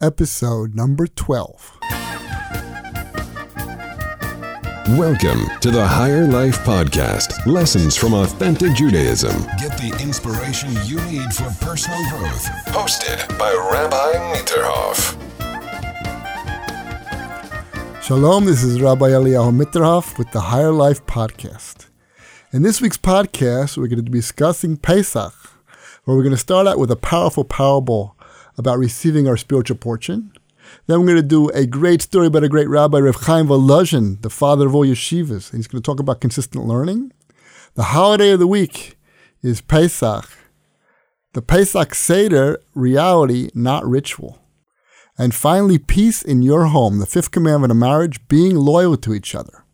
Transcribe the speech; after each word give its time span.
episode 0.00 0.74
number 0.74 1.06
12. 1.06 1.78
Welcome 4.96 5.46
to 5.60 5.70
the 5.70 5.86
Higher 5.86 6.26
Life 6.26 6.58
Podcast 6.64 7.46
Lessons 7.46 7.96
from 7.96 8.14
Authentic 8.14 8.74
Judaism. 8.74 9.42
Get 9.58 9.76
the 9.76 9.96
inspiration 10.02 10.70
you 10.84 10.96
need 11.02 11.32
for 11.34 11.50
personal 11.62 11.98
growth. 12.08 12.46
Hosted 12.68 13.38
by 13.38 13.52
Rabbi 13.52 14.34
Mitterhoff. 14.34 15.16
Shalom, 18.02 18.46
this 18.46 18.62
is 18.62 18.80
Rabbi 18.80 19.10
Eliyahu 19.10 19.54
Mitterhoff 19.62 20.16
with 20.16 20.30
the 20.32 20.40
Higher 20.40 20.72
Life 20.72 21.04
Podcast. 21.04 21.88
In 22.52 22.62
this 22.62 22.80
week's 22.80 22.96
podcast, 22.96 23.76
we're 23.76 23.86
going 23.86 24.02
to 24.02 24.10
be 24.10 24.18
discussing 24.18 24.78
Pesach, 24.78 25.34
where 26.04 26.16
we're 26.16 26.22
going 26.22 26.34
to 26.34 26.38
start 26.38 26.66
out 26.66 26.78
with 26.78 26.90
a 26.90 26.96
powerful 26.96 27.44
parable 27.44 28.16
about 28.60 28.78
receiving 28.78 29.26
our 29.26 29.36
spiritual 29.36 29.78
portion. 29.78 30.32
Then 30.86 31.00
we're 31.00 31.06
going 31.06 31.16
to 31.16 31.22
do 31.22 31.48
a 31.48 31.66
great 31.66 32.02
story 32.02 32.26
about 32.26 32.44
a 32.44 32.48
great 32.48 32.68
rabbi, 32.68 32.98
Rev 32.98 33.16
Chaim 33.16 33.48
Volozhin, 33.48 34.20
the 34.22 34.30
father 34.30 34.66
of 34.66 34.74
all 34.74 34.86
yeshivas. 34.86 35.56
He's 35.56 35.66
going 35.66 35.82
to 35.82 35.86
talk 35.86 35.98
about 35.98 36.20
consistent 36.20 36.66
learning. 36.66 37.12
The 37.74 37.84
holiday 37.84 38.30
of 38.30 38.38
the 38.38 38.46
week 38.46 38.98
is 39.42 39.60
Pesach. 39.60 40.28
The 41.32 41.42
Pesach 41.42 41.94
Seder, 41.94 42.60
reality, 42.74 43.50
not 43.54 43.86
ritual. 43.86 44.38
And 45.16 45.34
finally, 45.34 45.78
peace 45.78 46.22
in 46.22 46.42
your 46.42 46.66
home, 46.66 46.98
the 46.98 47.06
fifth 47.06 47.30
commandment 47.30 47.70
of 47.70 47.76
marriage, 47.78 48.28
being 48.28 48.54
loyal 48.56 48.96
to 48.98 49.14
each 49.14 49.34
other. 49.34 49.64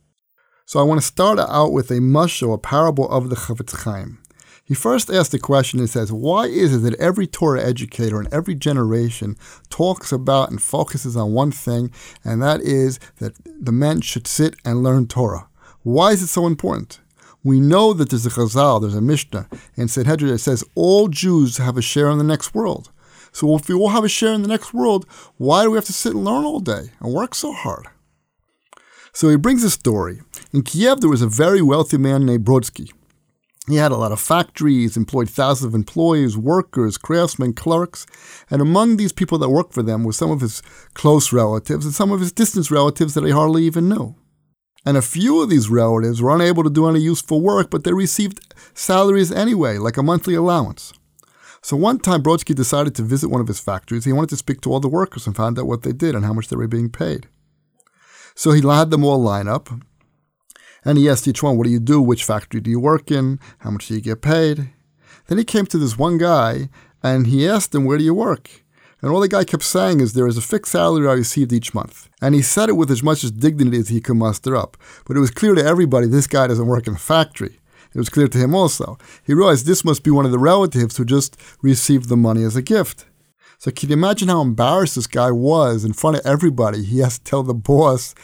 So 0.64 0.78
I 0.78 0.84
want 0.84 1.00
to 1.00 1.06
start 1.06 1.38
out 1.38 1.72
with 1.72 1.90
a 1.90 2.00
mushal, 2.00 2.54
a 2.54 2.58
parable 2.58 3.08
of 3.08 3.30
the 3.30 3.36
Chafetz 3.36 3.84
Chaim. 3.84 4.18
He 4.66 4.74
first 4.74 5.10
asked 5.10 5.30
the 5.30 5.38
question 5.38 5.78
and 5.78 5.88
says, 5.88 6.12
Why 6.12 6.46
is 6.46 6.74
it 6.74 6.78
that 6.78 6.98
every 7.00 7.28
Torah 7.28 7.62
educator 7.62 8.20
in 8.20 8.26
every 8.32 8.56
generation 8.56 9.36
talks 9.70 10.10
about 10.10 10.50
and 10.50 10.60
focuses 10.60 11.16
on 11.16 11.32
one 11.32 11.52
thing, 11.52 11.92
and 12.24 12.42
that 12.42 12.60
is 12.62 12.98
that 13.18 13.34
the 13.44 13.70
men 13.70 14.00
should 14.00 14.26
sit 14.26 14.56
and 14.64 14.82
learn 14.82 15.06
Torah? 15.06 15.48
Why 15.84 16.10
is 16.10 16.20
it 16.20 16.26
so 16.26 16.48
important? 16.48 16.98
We 17.44 17.60
know 17.60 17.92
that 17.92 18.10
there's 18.10 18.26
a 18.26 18.30
Chazal, 18.30 18.80
there's 18.80 18.96
a 18.96 19.00
Mishnah 19.00 19.48
in 19.76 19.86
Sanhedrin 19.86 20.32
that 20.32 20.38
says 20.38 20.64
all 20.74 21.06
Jews 21.06 21.58
have 21.58 21.78
a 21.78 21.82
share 21.82 22.10
in 22.10 22.18
the 22.18 22.24
next 22.24 22.52
world. 22.52 22.90
So 23.30 23.54
if 23.54 23.68
we 23.68 23.74
all 23.76 23.90
have 23.90 24.02
a 24.02 24.08
share 24.08 24.32
in 24.32 24.42
the 24.42 24.48
next 24.48 24.74
world, 24.74 25.06
why 25.36 25.62
do 25.62 25.70
we 25.70 25.76
have 25.76 25.84
to 25.84 25.92
sit 25.92 26.14
and 26.14 26.24
learn 26.24 26.44
all 26.44 26.58
day 26.58 26.90
and 26.98 27.14
work 27.14 27.36
so 27.36 27.52
hard? 27.52 27.86
So 29.12 29.28
he 29.28 29.36
brings 29.36 29.62
a 29.62 29.70
story. 29.70 30.22
In 30.52 30.62
Kiev, 30.62 31.00
there 31.00 31.10
was 31.10 31.22
a 31.22 31.28
very 31.28 31.62
wealthy 31.62 31.98
man 31.98 32.26
named 32.26 32.44
Brodsky. 32.44 32.90
He 33.68 33.76
had 33.76 33.90
a 33.90 33.96
lot 33.96 34.12
of 34.12 34.20
factories, 34.20 34.96
employed 34.96 35.28
thousands 35.28 35.66
of 35.66 35.74
employees, 35.74 36.36
workers, 36.36 36.96
craftsmen, 36.96 37.52
clerks, 37.52 38.06
and 38.48 38.62
among 38.62 38.96
these 38.96 39.12
people 39.12 39.38
that 39.38 39.48
worked 39.48 39.74
for 39.74 39.82
them 39.82 40.04
were 40.04 40.12
some 40.12 40.30
of 40.30 40.40
his 40.40 40.62
close 40.94 41.32
relatives 41.32 41.84
and 41.84 41.94
some 41.94 42.12
of 42.12 42.20
his 42.20 42.30
distant 42.30 42.70
relatives 42.70 43.14
that 43.14 43.24
he 43.24 43.30
hardly 43.30 43.64
even 43.64 43.88
knew. 43.88 44.14
And 44.84 44.96
a 44.96 45.02
few 45.02 45.42
of 45.42 45.50
these 45.50 45.68
relatives 45.68 46.22
were 46.22 46.32
unable 46.32 46.62
to 46.62 46.70
do 46.70 46.86
any 46.86 47.00
useful 47.00 47.40
work, 47.40 47.70
but 47.70 47.82
they 47.82 47.92
received 47.92 48.54
salaries 48.72 49.32
anyway, 49.32 49.78
like 49.78 49.96
a 49.96 50.02
monthly 50.02 50.36
allowance. 50.36 50.92
So 51.60 51.76
one 51.76 51.98
time 51.98 52.22
Brodsky 52.22 52.54
decided 52.54 52.94
to 52.94 53.02
visit 53.02 53.28
one 53.28 53.40
of 53.40 53.48
his 53.48 53.58
factories. 53.58 54.04
He 54.04 54.12
wanted 54.12 54.30
to 54.30 54.36
speak 54.36 54.60
to 54.60 54.72
all 54.72 54.78
the 54.78 54.86
workers 54.86 55.26
and 55.26 55.34
find 55.34 55.58
out 55.58 55.66
what 55.66 55.82
they 55.82 55.92
did 55.92 56.14
and 56.14 56.24
how 56.24 56.32
much 56.32 56.46
they 56.46 56.54
were 56.54 56.68
being 56.68 56.88
paid. 56.88 57.28
So 58.36 58.52
he 58.52 58.60
had 58.64 58.90
them 58.90 59.02
all 59.04 59.20
line 59.20 59.48
up, 59.48 59.68
and 60.86 60.96
he 60.96 61.10
asked 61.10 61.26
each 61.26 61.42
one, 61.42 61.58
What 61.58 61.64
do 61.64 61.70
you 61.70 61.80
do? 61.80 62.00
Which 62.00 62.24
factory 62.24 62.60
do 62.60 62.70
you 62.70 62.80
work 62.80 63.10
in? 63.10 63.40
How 63.58 63.70
much 63.70 63.88
do 63.88 63.94
you 63.94 64.00
get 64.00 64.22
paid? 64.22 64.70
Then 65.26 65.38
he 65.38 65.44
came 65.44 65.66
to 65.66 65.78
this 65.78 65.98
one 65.98 66.16
guy 66.16 66.70
and 67.02 67.26
he 67.26 67.46
asked 67.46 67.74
him, 67.74 67.84
Where 67.84 67.98
do 67.98 68.04
you 68.04 68.14
work? 68.14 68.62
And 69.02 69.10
all 69.10 69.20
the 69.20 69.28
guy 69.28 69.44
kept 69.44 69.64
saying 69.64 70.00
is, 70.00 70.12
There 70.12 70.28
is 70.28 70.38
a 70.38 70.40
fixed 70.40 70.72
salary 70.72 71.08
I 71.08 71.14
received 71.14 71.52
each 71.52 71.74
month. 71.74 72.08
And 72.22 72.34
he 72.34 72.40
said 72.40 72.68
it 72.68 72.76
with 72.76 72.90
as 72.90 73.02
much 73.02 73.24
as 73.24 73.32
dignity 73.32 73.78
as 73.78 73.88
he 73.88 74.00
could 74.00 74.16
muster 74.16 74.54
up. 74.54 74.76
But 75.04 75.16
it 75.16 75.20
was 75.20 75.30
clear 75.32 75.54
to 75.56 75.64
everybody 75.64 76.06
this 76.06 76.28
guy 76.28 76.46
doesn't 76.46 76.66
work 76.66 76.86
in 76.86 76.94
a 76.94 76.98
factory. 76.98 77.58
It 77.92 77.98
was 77.98 78.08
clear 78.08 78.28
to 78.28 78.38
him 78.38 78.54
also. 78.54 78.96
He 79.24 79.34
realized 79.34 79.66
this 79.66 79.84
must 79.84 80.04
be 80.04 80.10
one 80.10 80.24
of 80.24 80.30
the 80.30 80.38
relatives 80.38 80.96
who 80.96 81.04
just 81.04 81.36
received 81.62 82.08
the 82.08 82.16
money 82.16 82.44
as 82.44 82.54
a 82.54 82.62
gift. 82.62 83.06
So 83.58 83.70
can 83.70 83.88
you 83.88 83.94
imagine 83.94 84.28
how 84.28 84.42
embarrassed 84.42 84.96
this 84.96 85.06
guy 85.06 85.30
was 85.30 85.84
in 85.84 85.92
front 85.92 86.16
of 86.16 86.26
everybody? 86.26 86.82
He 86.82 86.98
has 86.98 87.18
to 87.18 87.24
tell 87.24 87.42
the 87.42 87.54
boss 87.54 88.14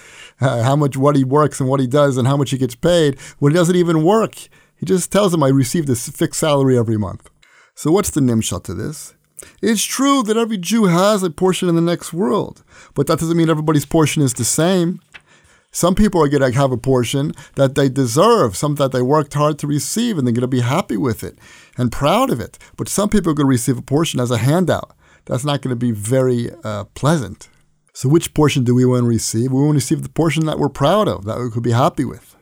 uh, 0.41 0.63
how 0.63 0.77
much 0.77 0.97
what 0.97 1.17
he 1.17 1.25
works 1.25 1.59
and 1.59 1.69
what 1.69 1.81
he 1.81 1.87
does 1.87 2.17
and 2.17 2.29
how 2.29 2.37
much 2.37 2.51
he 2.51 2.59
gets 2.59 2.75
paid 2.75 3.19
when 3.39 3.53
he 3.53 3.57
doesn't 3.57 3.77
even 3.77 4.05
work. 4.05 4.35
He 4.77 4.87
just 4.87 5.11
tells 5.11 5.33
him 5.33 5.43
I 5.43 5.49
receive 5.49 5.87
this 5.87 6.09
fixed 6.09 6.41
salary 6.41 6.77
every 6.77 6.99
month. 6.99 7.31
So 7.75 7.91
what's 7.91 8.11
the 8.11 8.21
nimshal 8.21 8.63
to 8.65 8.75
this? 8.75 9.15
It's 9.61 9.83
true 9.83 10.23
that 10.25 10.37
every 10.37 10.59
Jew 10.59 10.85
has 10.85 11.23
a 11.23 11.31
portion 11.31 11.69
in 11.69 11.75
the 11.75 11.81
next 11.81 12.13
world, 12.13 12.63
but 12.95 13.07
that 13.07 13.19
doesn't 13.19 13.37
mean 13.37 13.51
everybody's 13.51 13.87
portion 13.87 14.23
is 14.23 14.35
the 14.35 14.45
same. 14.45 15.01
Some 15.75 15.95
people 15.95 16.23
are 16.23 16.29
going 16.29 16.53
to 16.53 16.59
have 16.59 16.71
a 16.71 16.77
portion 16.77 17.33
that 17.55 17.75
they 17.75 17.89
deserve, 17.89 18.57
some 18.57 18.75
that 18.75 18.93
they 18.93 19.01
worked 19.01 19.33
hard 19.33 19.59
to 19.61 19.67
receive, 19.67 20.19
and 20.19 20.27
they're 20.27 20.35
going 20.35 20.43
to 20.43 20.47
be 20.47 20.61
happy 20.61 20.99
with 20.99 21.25
it 21.25 21.39
and 21.79 21.91
proud 21.91 22.31
of 22.31 22.41
it. 22.41 22.59
But 22.77 22.89
some 22.89 23.09
people 23.09 23.33
are 23.33 23.35
going 23.35 23.47
to 23.47 23.51
receive 23.51 23.79
a 23.79 23.83
portion 23.83 24.21
as 24.21 24.31
a 24.31 24.37
handout 24.37 24.95
that's 25.25 25.45
not 25.45 25.63
going 25.63 25.71
to 25.71 25.77
be 25.77 25.93
very 25.93 26.51
uh, 26.65 26.85
pleasant. 26.95 27.49
So, 27.95 28.09
which 28.09 28.33
portion 28.35 28.65
do 28.65 28.75
we 28.75 28.85
want 28.85 29.03
to 29.03 29.09
receive? 29.09 29.53
We 29.53 29.61
want 29.61 29.73
to 29.73 29.75
receive 29.75 30.03
the 30.03 30.09
portion 30.09 30.47
that 30.47 30.59
we're 30.59 30.69
proud 30.69 31.09
of, 31.09 31.25
that 31.25 31.39
we 31.39 31.51
could 31.51 31.63
be 31.63 31.73
happy 31.73 32.05
with. 32.05 32.37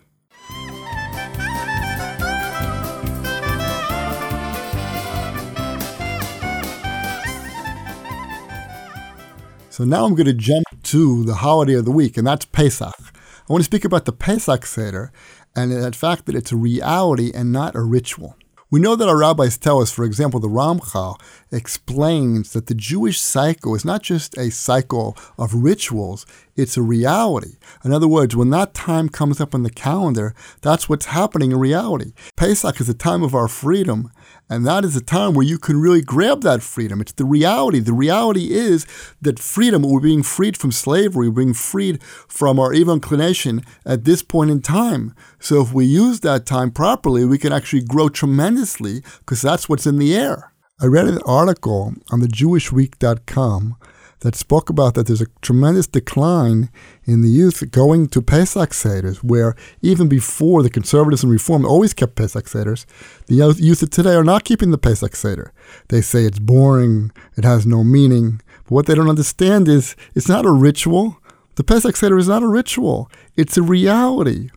So 9.80 9.86
now 9.86 10.04
I'm 10.04 10.14
going 10.14 10.26
to 10.26 10.34
jump 10.34 10.66
to 10.82 11.24
the 11.24 11.36
holiday 11.36 11.72
of 11.72 11.86
the 11.86 11.90
week, 11.90 12.18
and 12.18 12.26
that's 12.26 12.44
Pesach. 12.44 12.92
I 12.98 13.52
want 13.52 13.60
to 13.60 13.64
speak 13.64 13.86
about 13.86 14.04
the 14.04 14.12
Pesach 14.12 14.66
Seder 14.66 15.10
and 15.56 15.72
the 15.72 15.92
fact 15.92 16.26
that 16.26 16.34
it's 16.34 16.52
a 16.52 16.56
reality 16.56 17.32
and 17.34 17.50
not 17.50 17.74
a 17.74 17.80
ritual. 17.80 18.36
We 18.72 18.78
know 18.78 18.94
that 18.94 19.08
our 19.08 19.18
rabbis 19.18 19.58
tell 19.58 19.80
us, 19.80 19.90
for 19.90 20.04
example, 20.04 20.38
the 20.38 20.46
Ramchal 20.46 21.20
explains 21.50 22.52
that 22.52 22.66
the 22.66 22.74
Jewish 22.74 23.20
cycle 23.20 23.74
is 23.74 23.84
not 23.84 24.00
just 24.00 24.38
a 24.38 24.50
cycle 24.50 25.16
of 25.36 25.54
rituals, 25.54 26.24
it's 26.54 26.76
a 26.76 26.82
reality. 26.82 27.56
In 27.84 27.92
other 27.92 28.06
words, 28.06 28.36
when 28.36 28.50
that 28.50 28.72
time 28.72 29.08
comes 29.08 29.40
up 29.40 29.56
on 29.56 29.64
the 29.64 29.70
calendar, 29.70 30.36
that's 30.62 30.88
what's 30.88 31.06
happening 31.06 31.50
in 31.50 31.58
reality. 31.58 32.12
Pesach 32.36 32.80
is 32.80 32.88
a 32.88 32.94
time 32.94 33.24
of 33.24 33.34
our 33.34 33.48
freedom, 33.48 34.12
and 34.50 34.66
that 34.66 34.84
is 34.84 34.96
a 34.96 35.00
time 35.00 35.32
where 35.32 35.46
you 35.46 35.58
can 35.58 35.80
really 35.80 36.02
grab 36.02 36.42
that 36.42 36.60
freedom. 36.60 37.00
It's 37.00 37.12
the 37.12 37.24
reality. 37.24 37.78
The 37.78 37.92
reality 37.92 38.52
is 38.52 38.84
that 39.22 39.38
freedom, 39.38 39.82
we're 39.82 40.00
being 40.00 40.24
freed 40.24 40.56
from 40.56 40.72
slavery, 40.72 41.28
we're 41.28 41.44
being 41.44 41.54
freed 41.54 42.02
from 42.02 42.58
our 42.58 42.72
evil 42.72 42.94
inclination 42.94 43.62
at 43.86 44.04
this 44.04 44.22
point 44.22 44.50
in 44.50 44.60
time. 44.60 45.14
So 45.38 45.62
if 45.62 45.72
we 45.72 45.84
use 45.84 46.20
that 46.20 46.46
time 46.46 46.72
properly, 46.72 47.24
we 47.24 47.38
can 47.38 47.52
actually 47.52 47.84
grow 47.84 48.08
tremendously 48.08 49.02
because 49.20 49.40
that's 49.40 49.68
what's 49.68 49.86
in 49.86 49.98
the 49.98 50.16
air. 50.16 50.52
I 50.80 50.86
read 50.86 51.06
an 51.06 51.20
article 51.24 51.94
on 52.10 52.20
the 52.20 52.26
JewishWeek.com 52.26 53.76
that 54.20 54.36
spoke 54.36 54.70
about 54.70 54.94
that 54.94 55.06
there's 55.06 55.22
a 55.22 55.26
tremendous 55.40 55.86
decline 55.86 56.70
in 57.04 57.22
the 57.22 57.28
youth 57.28 57.70
going 57.70 58.06
to 58.08 58.22
Pesach 58.22 58.70
Seders, 58.70 59.18
where 59.18 59.54
even 59.82 60.08
before 60.08 60.62
the 60.62 60.70
conservatives 60.70 61.22
and 61.22 61.32
reform 61.32 61.64
always 61.64 61.94
kept 61.94 62.16
Pesach 62.16 62.46
Seders, 62.46 62.84
the 63.26 63.36
youth 63.58 63.82
of 63.82 63.90
today 63.90 64.14
are 64.14 64.24
not 64.24 64.44
keeping 64.44 64.70
the 64.70 64.78
Pesach 64.78 65.16
Seder. 65.16 65.52
They 65.88 66.00
say 66.00 66.24
it's 66.24 66.38
boring, 66.38 67.10
it 67.36 67.44
has 67.44 67.66
no 67.66 67.82
meaning. 67.82 68.40
But 68.64 68.72
what 68.72 68.86
they 68.86 68.94
don't 68.94 69.08
understand 69.08 69.68
is 69.68 69.96
it's 70.14 70.28
not 70.28 70.46
a 70.46 70.52
ritual. 70.52 71.16
The 71.56 71.64
Pesach 71.64 71.96
Seder 71.96 72.18
is 72.18 72.28
not 72.28 72.42
a 72.42 72.48
ritual, 72.48 73.10
it's 73.36 73.56
a 73.56 73.62
reality 73.62 74.50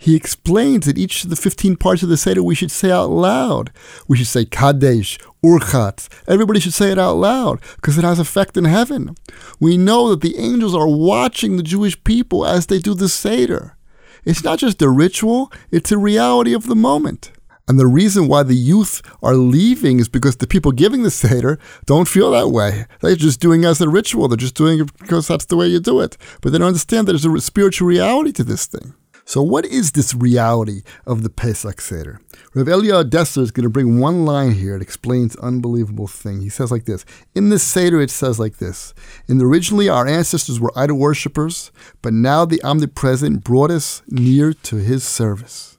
he 0.00 0.14
explains 0.14 0.86
that 0.86 0.96
each 0.96 1.24
of 1.24 1.30
the 1.30 1.36
15 1.36 1.76
parts 1.76 2.04
of 2.04 2.08
the 2.08 2.16
Seder 2.16 2.40
we 2.42 2.54
should 2.54 2.70
say 2.70 2.90
out 2.90 3.10
loud. 3.10 3.72
We 4.06 4.16
should 4.16 4.28
say 4.28 4.44
Kadesh, 4.44 5.18
Urchatz. 5.44 6.08
Everybody 6.28 6.60
should 6.60 6.72
say 6.72 6.92
it 6.92 6.98
out 6.98 7.16
loud 7.16 7.60
because 7.76 7.98
it 7.98 8.04
has 8.04 8.20
effect 8.20 8.56
in 8.56 8.64
heaven. 8.64 9.16
We 9.58 9.76
know 9.76 10.08
that 10.10 10.20
the 10.20 10.38
angels 10.38 10.74
are 10.74 10.86
watching 10.86 11.56
the 11.56 11.64
Jewish 11.64 12.02
people 12.04 12.46
as 12.46 12.66
they 12.66 12.78
do 12.78 12.94
the 12.94 13.08
Seder. 13.08 13.76
It's 14.24 14.44
not 14.44 14.60
just 14.60 14.80
a 14.82 14.88
ritual, 14.88 15.52
it's 15.72 15.90
a 15.90 15.98
reality 15.98 16.54
of 16.54 16.66
the 16.66 16.76
moment. 16.76 17.32
And 17.66 17.78
the 17.78 17.86
reason 17.86 18.28
why 18.28 18.44
the 18.44 18.54
youth 18.54 19.02
are 19.20 19.34
leaving 19.34 19.98
is 19.98 20.08
because 20.08 20.36
the 20.36 20.46
people 20.46 20.72
giving 20.72 21.02
the 21.02 21.10
Seder 21.10 21.58
don't 21.86 22.08
feel 22.08 22.30
that 22.30 22.48
way. 22.48 22.86
They're 23.00 23.16
just 23.16 23.40
doing 23.40 23.64
as 23.64 23.80
a 23.80 23.88
ritual. 23.88 24.28
They're 24.28 24.36
just 24.36 24.54
doing 24.54 24.80
it 24.80 24.96
because 24.98 25.28
that's 25.28 25.44
the 25.44 25.56
way 25.56 25.66
you 25.66 25.80
do 25.80 26.00
it. 26.00 26.16
But 26.40 26.52
they 26.52 26.58
don't 26.58 26.68
understand 26.68 27.08
that 27.08 27.12
there's 27.12 27.26
a 27.26 27.40
spiritual 27.40 27.88
reality 27.88 28.32
to 28.32 28.44
this 28.44 28.66
thing. 28.66 28.94
So, 29.28 29.42
what 29.42 29.66
is 29.66 29.92
this 29.92 30.14
reality 30.14 30.80
of 31.04 31.22
the 31.22 31.28
Pesach 31.28 31.82
Seder? 31.82 32.18
Rav 32.54 32.66
Eliyahu 32.66 33.10
Dessler 33.10 33.42
is 33.42 33.50
going 33.50 33.64
to 33.64 33.68
bring 33.68 34.00
one 34.00 34.24
line 34.24 34.52
here. 34.52 34.74
It 34.74 34.80
explains 34.80 35.36
unbelievable 35.36 36.06
thing. 36.06 36.40
He 36.40 36.48
says 36.48 36.72
like 36.72 36.86
this. 36.86 37.04
In 37.34 37.50
this 37.50 37.62
Seder, 37.62 38.00
it 38.00 38.10
says 38.10 38.38
like 38.38 38.56
this. 38.56 38.94
And 39.28 39.42
originally, 39.42 39.86
our 39.86 40.06
ancestors 40.06 40.58
were 40.58 40.72
idol 40.74 40.96
worshippers, 40.96 41.70
but 42.00 42.14
now 42.14 42.46
the 42.46 42.62
omnipresent 42.62 43.44
brought 43.44 43.70
us 43.70 44.00
near 44.08 44.54
to 44.54 44.76
his 44.76 45.04
service. 45.04 45.76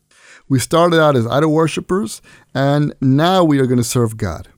We 0.47 0.59
started 0.59 1.01
out 1.01 1.15
as 1.15 1.25
idol 1.25 1.51
worshippers, 1.51 2.21
and 2.53 2.93
now 3.01 3.43
we 3.43 3.57
are 3.57 3.65
going 3.65 3.79
to 3.79 3.83
serve 3.83 4.15
God. 4.15 4.49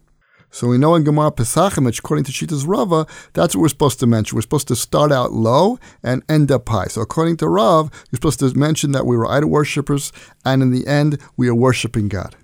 So 0.54 0.68
we 0.68 0.78
know 0.78 0.96
in 0.96 1.06
Gemara 1.06 1.32
Pesachim, 1.32 1.88
according 1.98 2.26
to 2.26 2.32
Shitas 2.34 2.68
Rava, 2.68 3.08
that's 3.34 3.56
what 3.56 3.62
we're 3.62 3.70
supposed 3.70 4.02
to 4.02 4.08
mention. 4.08 4.36
We're 4.36 4.42
supposed 4.42 4.68
to 4.68 4.76
start 4.76 5.12
out 5.12 5.32
low 5.32 5.80
and 6.04 6.24
end 6.28 6.52
up 6.52 6.68
high. 6.68 6.88
So 6.88 7.02
according 7.02 7.38
to 7.38 7.48
Rav, 7.48 7.90
you're 8.12 8.18
supposed 8.18 8.40
to 8.40 8.54
mention 8.54 8.92
that 8.92 9.06
we 9.06 9.16
were 9.16 9.26
idol 9.26 9.50
worshippers, 9.50 10.12
and 10.44 10.62
in 10.62 10.72
the 10.72 10.86
end, 10.86 11.20
we 11.38 11.48
are 11.48 11.56
worshiping 11.56 12.10
God. 12.10 12.36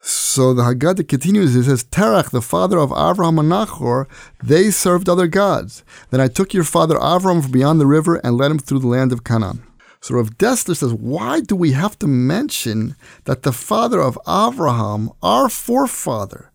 So 0.00 0.52
the 0.52 0.64
Haggadah 0.64 1.06
continues. 1.06 1.54
It 1.54 1.64
says, 1.64 1.84
Terach, 1.84 2.30
the 2.30 2.42
father 2.42 2.78
of 2.78 2.90
Avraham 2.90 3.38
and 3.38 3.52
Nachor, 3.52 4.06
they 4.42 4.72
served 4.72 5.08
other 5.08 5.28
gods. 5.28 5.84
Then 6.10 6.20
I 6.20 6.26
took 6.26 6.52
your 6.52 6.64
father 6.64 6.96
Avram 6.96 7.42
from 7.42 7.52
beyond 7.52 7.80
the 7.80 7.86
river 7.86 8.16
and 8.16 8.36
led 8.36 8.50
him 8.50 8.58
through 8.58 8.80
the 8.80 8.88
land 8.88 9.12
of 9.12 9.22
Canaan. 9.22 9.62
So 10.00 10.16
Rav 10.16 10.36
Dessler 10.38 10.76
says, 10.76 10.92
why 10.92 11.38
do 11.40 11.54
we 11.54 11.70
have 11.72 11.96
to 12.00 12.08
mention 12.08 12.96
that 13.24 13.44
the 13.44 13.52
father 13.52 14.00
of 14.00 14.18
Avraham, 14.26 15.14
our 15.22 15.48
forefather, 15.48 16.50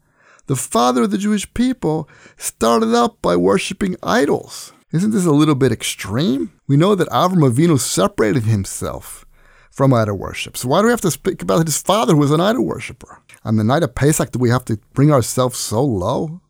the 0.48 0.56
father 0.56 1.04
of 1.04 1.12
the 1.12 1.18
Jewish 1.18 1.52
people, 1.54 2.10
started 2.36 2.96
out 2.96 3.22
by 3.22 3.36
worshiping 3.36 3.96
idols. 4.02 4.74
Isn't 4.92 5.12
this 5.12 5.26
a 5.26 5.32
little 5.32 5.56
bit 5.56 5.72
extreme? 5.72 6.54
We 6.68 6.78
know 6.78 6.96
that 6.96 7.10
Avram 7.10 7.50
Avinu 7.50 7.80
separated 7.80 8.44
himself 8.44 9.26
from 9.70 9.94
idol 9.94 10.18
worship. 10.18 10.58
So 10.58 10.70
why 10.70 10.80
do 10.82 10.86
we 10.86 10.92
have 10.92 11.02
to 11.02 11.12
speak 11.12 11.42
about 11.42 11.68
his 11.68 11.82
father 11.82 12.14
who 12.14 12.20
was 12.20 12.32
an 12.32 12.42
idol 12.42 12.66
worshiper? 12.66 13.22
On 13.44 13.58
the 13.58 13.64
night 13.64 13.84
of 13.84 13.94
Pesach, 13.94 14.32
do 14.32 14.40
we 14.40 14.50
have 14.50 14.66
to 14.66 14.80
bring 14.94 15.12
ourselves 15.12 15.60
so 15.60 15.84
low? 15.84 16.42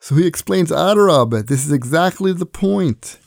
So 0.00 0.16
he 0.16 0.26
explains, 0.26 0.70
Adarab, 0.70 1.46
this 1.46 1.64
is 1.64 1.72
exactly 1.72 2.32
the 2.32 2.46
point. 2.46 3.18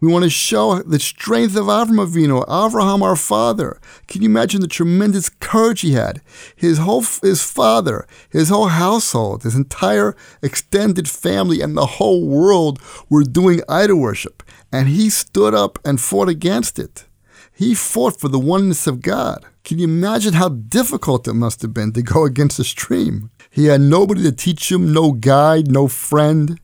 We 0.00 0.12
want 0.12 0.22
to 0.22 0.30
show 0.30 0.80
the 0.80 1.00
strength 1.00 1.56
of 1.56 1.66
Avram 1.66 1.98
Avinu, 2.06 2.46
Avraham, 2.46 3.02
our 3.02 3.16
father. 3.16 3.80
Can 4.06 4.22
you 4.22 4.28
imagine 4.28 4.60
the 4.60 4.68
tremendous 4.68 5.28
courage 5.28 5.80
he 5.80 5.94
had? 5.94 6.22
His 6.54 6.78
whole, 6.78 7.02
his 7.20 7.42
father, 7.42 8.06
his 8.30 8.48
whole 8.48 8.68
household, 8.68 9.42
his 9.42 9.56
entire 9.56 10.14
extended 10.40 11.08
family, 11.08 11.60
and 11.60 11.76
the 11.76 11.98
whole 11.98 12.24
world 12.28 12.80
were 13.10 13.24
doing 13.24 13.60
idol 13.68 13.98
worship, 13.98 14.44
and 14.70 14.86
he 14.88 15.10
stood 15.10 15.52
up 15.52 15.80
and 15.84 16.00
fought 16.00 16.28
against 16.28 16.78
it. 16.78 17.06
He 17.52 17.74
fought 17.74 18.20
for 18.20 18.28
the 18.28 18.38
oneness 18.38 18.86
of 18.86 19.02
God. 19.02 19.44
Can 19.64 19.80
you 19.80 19.84
imagine 19.84 20.34
how 20.34 20.50
difficult 20.50 21.26
it 21.26 21.34
must 21.34 21.60
have 21.62 21.74
been 21.74 21.92
to 21.94 22.02
go 22.02 22.24
against 22.24 22.58
the 22.58 22.62
stream? 22.64 23.30
He 23.50 23.64
had 23.64 23.80
nobody 23.80 24.22
to 24.22 24.30
teach 24.30 24.70
him, 24.70 24.92
no 24.92 25.10
guide, 25.10 25.72
no 25.72 25.88
friend 25.88 26.60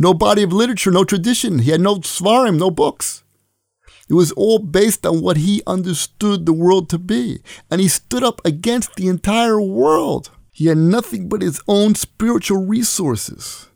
no 0.00 0.14
body 0.14 0.42
of 0.42 0.52
literature, 0.52 0.90
no 0.90 1.04
tradition. 1.04 1.58
He 1.60 1.70
had 1.70 1.80
no 1.82 1.96
svarim, 1.96 2.58
no 2.58 2.70
books. 2.70 3.22
It 4.08 4.14
was 4.14 4.32
all 4.32 4.58
based 4.58 5.04
on 5.06 5.20
what 5.20 5.36
he 5.36 5.62
understood 5.66 6.46
the 6.46 6.54
world 6.54 6.88
to 6.88 6.98
be. 6.98 7.42
And 7.70 7.82
he 7.82 7.86
stood 7.86 8.24
up 8.24 8.40
against 8.44 8.96
the 8.96 9.08
entire 9.08 9.60
world. 9.60 10.30
He 10.50 10.66
had 10.66 10.78
nothing 10.78 11.28
but 11.28 11.42
his 11.42 11.60
own 11.68 11.94
spiritual 11.94 12.66
resources. 12.66 13.68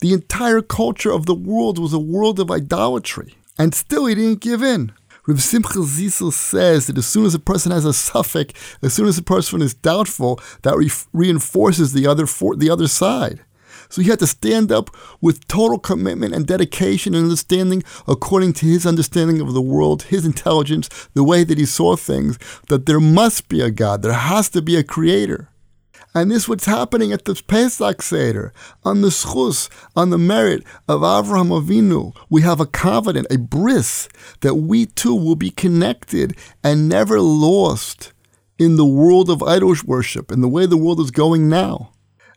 The 0.00 0.14
entire 0.14 0.62
culture 0.62 1.12
of 1.12 1.26
the 1.26 1.34
world 1.34 1.78
was 1.78 1.92
a 1.92 1.98
world 1.98 2.40
of 2.40 2.50
idolatry. 2.50 3.34
And 3.58 3.74
still 3.74 4.06
he 4.06 4.14
didn't 4.14 4.40
give 4.40 4.62
in. 4.62 4.92
Rav 5.26 5.42
Simcha 5.42 5.78
Zissel 5.78 6.32
says 6.32 6.86
that 6.86 6.98
as 6.98 7.06
soon 7.06 7.26
as 7.26 7.34
a 7.34 7.38
person 7.38 7.70
has 7.70 7.84
a 7.84 7.90
safek, 7.90 8.54
as 8.82 8.94
soon 8.94 9.06
as 9.06 9.18
a 9.18 9.22
person 9.22 9.60
is 9.60 9.74
doubtful, 9.74 10.40
that 10.62 10.76
re- 10.76 10.90
reinforces 11.12 11.92
the 11.92 12.06
other 12.06 12.26
for- 12.26 12.56
the 12.56 12.70
other 12.70 12.88
side. 12.88 13.40
So 13.88 14.02
he 14.02 14.10
had 14.10 14.18
to 14.20 14.26
stand 14.26 14.72
up 14.72 14.90
with 15.20 15.46
total 15.48 15.78
commitment 15.78 16.34
and 16.34 16.46
dedication 16.46 17.14
and 17.14 17.24
understanding 17.24 17.82
according 18.06 18.54
to 18.54 18.66
his 18.66 18.86
understanding 18.86 19.40
of 19.40 19.52
the 19.52 19.62
world, 19.62 20.04
his 20.04 20.24
intelligence, 20.24 20.88
the 21.14 21.24
way 21.24 21.44
that 21.44 21.58
he 21.58 21.66
saw 21.66 21.96
things, 21.96 22.38
that 22.68 22.86
there 22.86 23.00
must 23.00 23.48
be 23.48 23.60
a 23.60 23.70
God, 23.70 24.02
there 24.02 24.12
has 24.12 24.48
to 24.50 24.62
be 24.62 24.76
a 24.76 24.84
creator. 24.84 25.48
And 26.16 26.30
this 26.30 26.44
is 26.44 26.48
what's 26.48 26.66
happening 26.66 27.12
at 27.12 27.24
the 27.24 27.34
Pesach 27.34 28.00
Seder. 28.00 28.52
On 28.84 29.00
the 29.00 29.08
zchus, 29.08 29.68
on 29.96 30.10
the 30.10 30.18
merit 30.18 30.62
of 30.86 31.00
Avraham 31.00 31.48
Avinu, 31.48 32.14
we 32.30 32.42
have 32.42 32.60
a 32.60 32.66
covenant, 32.66 33.26
a 33.30 33.38
bris, 33.38 34.08
that 34.40 34.54
we 34.54 34.86
too 34.86 35.14
will 35.14 35.34
be 35.34 35.50
connected 35.50 36.36
and 36.62 36.88
never 36.88 37.20
lost 37.20 38.12
in 38.60 38.76
the 38.76 38.86
world 38.86 39.28
of 39.28 39.42
idol 39.42 39.74
worship, 39.84 40.30
in 40.30 40.40
the 40.40 40.48
way 40.48 40.66
the 40.66 40.76
world 40.76 41.00
is 41.00 41.10
going 41.10 41.48
now. 41.48 41.90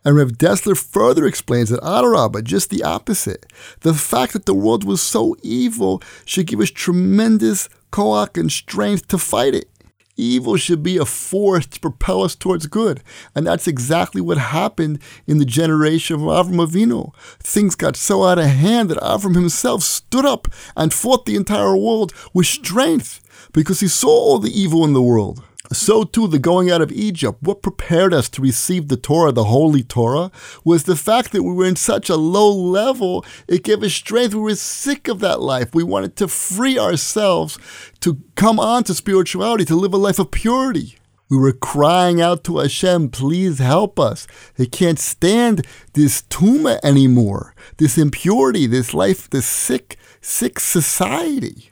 And 0.07 0.15
Rev 0.15 0.37
Dessler 0.37 0.77
further 0.77 1.25
explains 1.25 1.67
that 1.67 1.81
Adarabah, 1.81 2.45
just 2.45 2.69
the 2.69 2.81
opposite. 2.81 3.45
The 3.81 3.93
fact 3.93 4.31
that 4.31 4.45
the 4.45 4.53
world 4.53 4.85
was 4.85 5.01
so 5.01 5.35
evil 5.43 6.01
should 6.23 6.47
give 6.47 6.61
us 6.61 6.71
tremendous 6.71 7.67
koach 7.91 8.39
and 8.39 8.49
strength 8.49 9.09
to 9.09 9.17
fight 9.17 9.53
it. 9.53 9.69
Evil 10.15 10.55
should 10.55 10.81
be 10.81 10.95
a 10.95 11.03
force 11.03 11.65
to 11.65 11.81
propel 11.81 12.23
us 12.23 12.35
towards 12.35 12.67
good. 12.67 13.03
And 13.35 13.45
that's 13.45 13.67
exactly 13.67 14.21
what 14.21 14.37
happened 14.37 15.01
in 15.27 15.39
the 15.39 15.45
generation 15.45 16.15
of 16.15 16.21
Avram 16.21 16.65
Avinu. 16.65 17.13
Things 17.39 17.75
got 17.75 17.97
so 17.97 18.23
out 18.23 18.39
of 18.39 18.45
hand 18.45 18.89
that 18.89 18.99
Avram 18.99 19.35
himself 19.35 19.83
stood 19.83 20.25
up 20.25 20.47
and 20.77 20.93
fought 20.93 21.25
the 21.25 21.35
entire 21.35 21.75
world 21.75 22.13
with 22.33 22.47
strength 22.47 23.49
because 23.51 23.81
he 23.81 23.89
saw 23.89 24.07
all 24.07 24.39
the 24.39 24.57
evil 24.57 24.85
in 24.85 24.93
the 24.93 25.01
world. 25.01 25.43
So 25.71 26.03
too, 26.03 26.27
the 26.27 26.39
going 26.39 26.71
out 26.71 26.81
of 26.81 26.91
Egypt, 26.91 27.39
what 27.41 27.61
prepared 27.61 28.13
us 28.13 28.29
to 28.29 28.41
receive 28.41 28.87
the 28.87 28.97
Torah, 28.97 29.31
the 29.31 29.45
Holy 29.45 29.83
Torah, 29.83 30.31
was 30.63 30.83
the 30.83 30.95
fact 30.95 31.31
that 31.31 31.43
we 31.43 31.53
were 31.53 31.65
in 31.65 31.75
such 31.75 32.09
a 32.09 32.15
low 32.15 32.51
level, 32.51 33.25
it 33.47 33.63
gave 33.63 33.83
us 33.83 33.93
strength. 33.93 34.33
We 34.33 34.41
were 34.41 34.55
sick 34.55 35.07
of 35.07 35.19
that 35.19 35.41
life. 35.41 35.75
We 35.75 35.83
wanted 35.83 36.15
to 36.17 36.27
free 36.27 36.79
ourselves 36.79 37.59
to 38.01 38.21
come 38.35 38.59
on 38.59 38.83
to 38.85 38.93
spirituality, 38.93 39.65
to 39.65 39.75
live 39.75 39.93
a 39.93 39.97
life 39.97 40.19
of 40.19 40.31
purity. 40.31 40.97
We 41.29 41.37
were 41.37 41.51
crying 41.51 42.21
out 42.21 42.45
to 42.45 42.59
Hashem, 42.59 43.09
please 43.09 43.59
help 43.59 43.99
us. 43.99 44.27
They 44.55 44.65
can't 44.65 44.99
stand 44.99 45.67
this 45.93 46.21
tuma 46.23 46.79
anymore, 46.83 47.53
this 47.77 47.97
impurity, 47.97 48.65
this 48.65 48.93
life, 48.93 49.29
this 49.29 49.45
sick, 49.45 49.97
sick 50.21 50.57
society. 50.59 51.71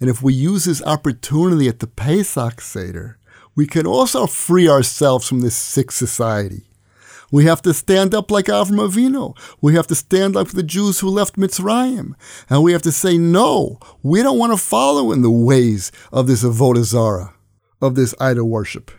And 0.00 0.10
if 0.10 0.22
we 0.22 0.34
use 0.34 0.64
this 0.64 0.82
opportunity 0.82 1.68
at 1.68 1.78
the 1.78 1.86
Pesach 1.86 2.60
Seder, 2.60 3.18
we 3.54 3.66
can 3.66 3.86
also 3.86 4.26
free 4.26 4.68
ourselves 4.68 5.28
from 5.28 5.40
this 5.40 5.54
sick 5.54 5.92
society. 5.92 6.68
We 7.30 7.46
have 7.46 7.62
to 7.62 7.74
stand 7.74 8.14
up 8.14 8.30
like 8.30 8.46
Avram 8.46 8.78
Avinu. 8.78 9.36
We 9.60 9.74
have 9.74 9.86
to 9.88 9.94
stand 9.94 10.36
up 10.36 10.48
for 10.48 10.56
the 10.56 10.62
Jews 10.62 11.00
who 11.00 11.08
left 11.08 11.36
Mitzrayim. 11.36 12.14
And 12.48 12.62
we 12.62 12.72
have 12.72 12.82
to 12.82 12.92
say, 12.92 13.18
no, 13.18 13.78
we 14.02 14.22
don't 14.22 14.38
want 14.38 14.52
to 14.52 14.56
follow 14.56 15.10
in 15.10 15.22
the 15.22 15.30
ways 15.30 15.90
of 16.12 16.26
this 16.26 16.44
Avodah 16.44 16.84
Zarah, 16.84 17.34
of 17.80 17.94
this 17.94 18.14
idol 18.20 18.48
worship. 18.48 18.90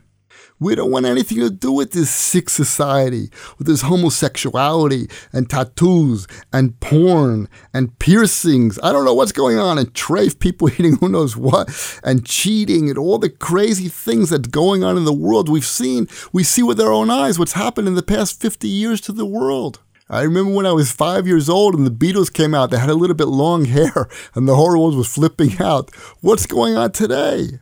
We 0.65 0.73
don't 0.73 0.89
want 0.89 1.05
anything 1.05 1.41
to 1.41 1.51
do 1.51 1.71
with 1.71 1.91
this 1.91 2.09
sick 2.09 2.49
society, 2.49 3.29
with 3.59 3.67
this 3.67 3.83
homosexuality 3.83 5.07
and 5.31 5.47
tattoos 5.47 6.25
and 6.51 6.79
porn 6.79 7.49
and 7.71 7.99
piercings. 7.99 8.79
I 8.81 8.91
don't 8.91 9.05
know 9.05 9.13
what's 9.13 9.31
going 9.31 9.59
on 9.59 9.77
and 9.77 9.93
trafe 9.93 10.39
people 10.39 10.67
eating 10.73 10.95
who 10.95 11.07
knows 11.07 11.37
what 11.37 11.69
and 12.03 12.25
cheating 12.25 12.89
and 12.89 12.97
all 12.97 13.19
the 13.19 13.29
crazy 13.29 13.89
things 13.89 14.31
that's 14.31 14.47
going 14.47 14.83
on 14.83 14.97
in 14.97 15.05
the 15.05 15.13
world. 15.13 15.49
We've 15.49 15.63
seen, 15.63 16.07
we 16.33 16.43
see 16.43 16.63
with 16.63 16.81
our 16.81 16.91
own 16.91 17.11
eyes 17.11 17.37
what's 17.37 17.53
happened 17.53 17.87
in 17.87 17.93
the 17.93 18.01
past 18.01 18.41
50 18.41 18.67
years 18.67 18.99
to 19.01 19.11
the 19.11 19.23
world. 19.23 19.81
I 20.09 20.23
remember 20.23 20.51
when 20.51 20.65
I 20.65 20.71
was 20.71 20.91
five 20.91 21.27
years 21.27 21.47
old 21.47 21.75
and 21.75 21.85
the 21.85 21.91
Beatles 21.91 22.33
came 22.33 22.55
out. 22.55 22.71
They 22.71 22.79
had 22.79 22.89
a 22.89 22.95
little 22.95 23.15
bit 23.15 23.27
long 23.27 23.65
hair 23.65 24.09
and 24.33 24.47
the 24.47 24.55
whole 24.55 24.69
world 24.69 24.97
was 24.97 25.13
flipping 25.13 25.61
out. 25.61 25.93
What's 26.21 26.47
going 26.47 26.75
on 26.75 26.91
today? 26.91 27.59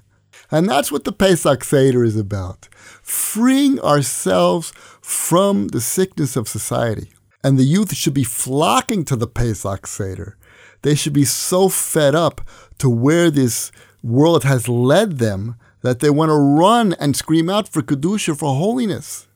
And 0.50 0.70
that's 0.70 0.90
what 0.90 1.04
the 1.04 1.12
Pesach 1.12 1.66
Seder 1.66 2.06
is 2.06 2.16
about 2.16 2.70
freeing 3.04 3.80
ourselves 3.82 4.74
from 5.02 5.68
the 5.68 5.82
sickness 5.82 6.36
of 6.36 6.48
society. 6.48 7.12
And 7.44 7.60
the 7.60 7.64
youth 7.64 7.94
should 7.94 8.14
be 8.14 8.24
flocking 8.24 9.04
to 9.06 9.16
the 9.16 9.28
Pesach 9.28 9.86
Seder. 9.86 10.38
They 10.82 10.96
should 10.96 11.14
be 11.14 11.26
so 11.26 11.70
fed 11.70 12.16
up 12.16 12.42
to 12.80 12.90
where 12.90 13.30
this 13.30 13.72
world 14.02 14.44
has 14.44 14.68
led 14.68 15.20
them 15.20 15.56
that 15.82 16.00
they 16.00 16.10
want 16.10 16.30
to 16.30 16.36
run 16.36 16.94
and 16.94 17.16
scream 17.16 17.50
out 17.50 17.68
for 17.68 17.82
Kedusha, 17.82 18.38
for 18.38 18.56
holiness. 18.56 19.28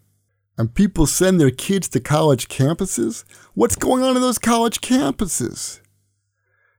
And 0.57 0.74
people 0.74 1.05
send 1.05 1.39
their 1.39 1.51
kids 1.51 1.88
to 1.89 2.00
college 2.00 2.47
campuses. 2.47 3.25
What's 3.53 3.75
going 3.75 4.03
on 4.03 4.15
in 4.15 4.21
those 4.21 4.39
college 4.39 4.81
campuses? 4.81 5.81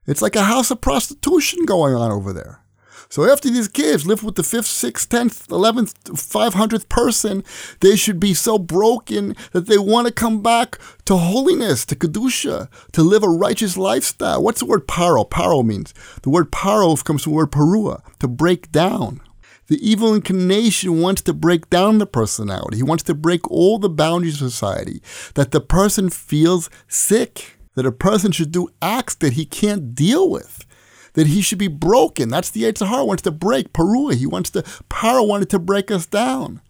It's 0.05 0.21
like 0.21 0.35
a 0.35 0.43
house 0.43 0.71
of 0.71 0.81
prostitution 0.81 1.65
going 1.65 1.93
on 1.93 2.11
over 2.11 2.33
there. 2.33 2.63
So 3.11 3.27
after 3.27 3.49
these 3.49 3.67
kids 3.67 4.05
live 4.05 4.23
with 4.23 4.35
the 4.35 4.43
fifth, 4.43 4.67
sixth, 4.67 5.09
tenth, 5.09 5.49
eleventh, 5.49 6.19
five 6.19 6.53
hundredth 6.53 6.89
person, 6.89 7.43
they 7.79 7.95
should 7.95 8.19
be 8.19 8.35
so 8.35 8.59
broken 8.59 9.35
that 9.51 9.65
they 9.65 9.79
want 9.79 10.05
to 10.05 10.13
come 10.13 10.43
back 10.43 10.77
to 11.05 11.17
holiness, 11.17 11.85
to 11.85 11.95
kedusha, 11.95 12.69
to 12.91 13.01
live 13.01 13.23
a 13.23 13.27
righteous 13.27 13.75
lifestyle. 13.77 14.43
What's 14.43 14.59
the 14.59 14.67
word 14.67 14.87
paro? 14.87 15.27
Paro 15.27 15.65
means 15.65 15.91
the 16.21 16.29
word 16.29 16.51
paro 16.51 17.03
comes 17.03 17.23
from 17.23 17.31
the 17.31 17.37
word 17.37 17.51
parua, 17.51 18.03
to 18.19 18.27
break 18.27 18.71
down. 18.71 19.21
The 19.69 19.79
evil 19.87 20.13
inclination 20.13 21.01
wants 21.01 21.23
to 21.23 21.33
break 21.33 21.67
down 21.71 21.97
the 21.97 22.05
personality. 22.05 22.77
He 22.77 22.83
wants 22.83 23.03
to 23.05 23.15
break 23.15 23.49
all 23.49 23.79
the 23.79 23.89
boundaries 23.89 24.39
of 24.39 24.51
society. 24.51 25.01
That 25.33 25.49
the 25.49 25.61
person 25.61 26.11
feels 26.11 26.69
sick. 26.87 27.57
That 27.73 27.85
a 27.85 27.91
person 27.91 28.31
should 28.31 28.51
do 28.51 28.69
acts 28.81 29.15
that 29.15 29.33
he 29.33 29.45
can't 29.45 29.95
deal 29.95 30.29
with 30.29 30.65
that 31.13 31.27
he 31.27 31.41
should 31.41 31.57
be 31.57 31.67
broken. 31.67 32.29
That's 32.29 32.49
the 32.49 32.63
Yetzer 32.63 32.87
Hara 32.87 33.05
wants 33.05 33.23
to 33.23 33.31
break. 33.31 33.73
Perua, 33.73 34.15
he 34.15 34.25
wants 34.25 34.49
to, 34.51 34.61
Paro 34.89 35.27
wanted 35.27 35.49
to 35.51 35.59
break 35.59 35.91
us 35.91 36.05
down. 36.05 36.61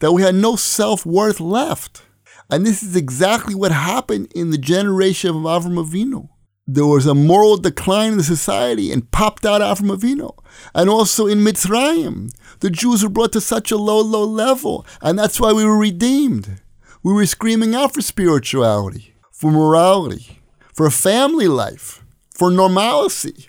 That 0.00 0.12
we 0.12 0.22
had 0.22 0.34
no 0.34 0.56
self 0.56 1.06
worth 1.06 1.40
left. 1.40 2.02
And 2.50 2.66
this 2.66 2.82
is 2.82 2.94
exactly 2.94 3.54
what 3.54 3.72
happened 3.72 4.30
in 4.34 4.50
the 4.50 4.58
generation 4.58 5.30
of 5.30 5.36
Avram 5.36 5.82
Avinu. 5.82 6.28
There 6.66 6.86
was 6.86 7.06
a 7.06 7.14
moral 7.14 7.58
decline 7.58 8.12
in 8.12 8.18
the 8.18 8.24
society 8.24 8.90
and 8.90 9.10
popped 9.10 9.44
out 9.44 9.60
Avram 9.60 9.94
Avinu. 9.96 10.36
And 10.74 10.88
also 10.88 11.26
in 11.26 11.40
Mitzrayim, 11.40 12.32
the 12.60 12.70
Jews 12.70 13.02
were 13.02 13.08
brought 13.08 13.32
to 13.32 13.40
such 13.40 13.70
a 13.70 13.76
low, 13.76 14.00
low 14.00 14.24
level. 14.24 14.86
And 15.00 15.18
that's 15.18 15.40
why 15.40 15.52
we 15.52 15.64
were 15.64 15.78
redeemed. 15.78 16.60
We 17.02 17.12
were 17.12 17.26
screaming 17.26 17.74
out 17.74 17.92
for 17.92 18.00
spirituality, 18.00 19.14
for 19.30 19.50
morality, 19.50 20.40
for 20.72 20.88
family 20.90 21.48
life, 21.48 22.02
for 22.30 22.50
normalcy. 22.50 23.48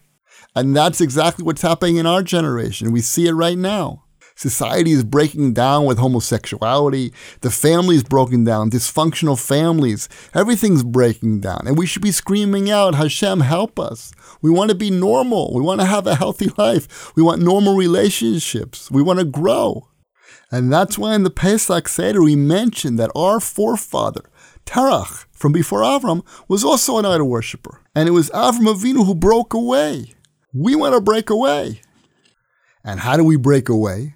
And 0.56 0.76
that's 0.76 1.02
exactly 1.02 1.44
what's 1.44 1.62
happening 1.62 1.98
in 1.98 2.06
our 2.06 2.24
generation. 2.24 2.92
We 2.92 3.02
see 3.02 3.28
it 3.28 3.34
right 3.34 3.58
now. 3.58 4.04
Society 4.38 4.92
is 4.92 5.06
breaking 5.06 5.54
down 5.54 5.86
with 5.86 5.98
homosexuality. 5.98 7.14
The 7.40 7.50
family 7.50 7.96
is 7.96 8.04
broken 8.04 8.44
down, 8.44 8.70
dysfunctional 8.70 9.40
families. 9.40 10.10
Everything's 10.34 10.84
breaking 10.84 11.40
down. 11.40 11.62
And 11.66 11.78
we 11.78 11.86
should 11.86 12.02
be 12.02 12.12
screaming 12.12 12.70
out, 12.70 12.96
Hashem, 12.96 13.40
help 13.40 13.80
us. 13.80 14.12
We 14.42 14.50
want 14.50 14.72
to 14.72 14.76
be 14.76 14.92
normal. 14.92 15.54
We 15.54 15.62
want 15.62 15.80
to 15.80 15.88
have 15.88 16.06
a 16.06 16.16
healthy 16.16 16.52
life. 16.58 17.16
We 17.16 17.24
want 17.24 17.42
normal 17.42 17.78
relationships. 17.78 18.92
We 18.92 19.02
want 19.02 19.20
to 19.20 19.26
grow. 19.26 19.88
And 20.52 20.72
that's 20.72 20.98
why 20.98 21.16
in 21.16 21.24
the 21.24 21.30
Pesach 21.30 21.88
Seder 21.88 22.22
we 22.22 22.36
mentioned 22.36 23.00
that 23.00 23.12
our 23.16 23.40
forefather, 23.40 24.30
Terach, 24.66 25.26
from 25.32 25.54
before 25.54 25.82
Avram, 25.82 26.26
was 26.50 26.64
also 26.64 26.98
an 26.98 27.06
idol 27.06 27.30
worshiper. 27.30 27.82
And 27.96 28.10
it 28.10 28.12
was 28.12 28.30
Avram 28.32 28.68
Avinu 28.68 29.06
who 29.06 29.16
broke 29.16 29.54
away. 29.54 30.15
We 30.56 30.76
want 30.76 30.96
to 30.96 31.02
break 31.02 31.30
away. 31.30 31.82
And 32.84 33.02
how 33.02 33.18
do 33.18 33.24
we 33.24 33.36
break 33.36 33.68
away? 33.68 34.16